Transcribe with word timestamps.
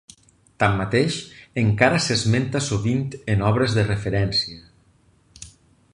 Tanmateix, 0.61 1.17
encara 1.63 1.99
s'esmenta 2.07 2.63
sovint 2.69 3.05
en 3.35 3.45
obres 3.53 3.77
de 3.79 3.87
referència. 3.93 5.49